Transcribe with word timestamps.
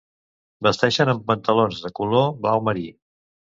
Vesteixen 0.67 1.11
amb 1.13 1.21
pantalons 1.33 1.83
de 1.85 1.93
color 2.01 2.35
blau 2.47 2.67
marí. 2.71 2.89